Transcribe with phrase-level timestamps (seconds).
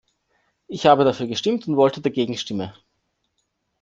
[0.67, 2.73] Ich habe dafür gestimmt und wollte dagegen stimmen.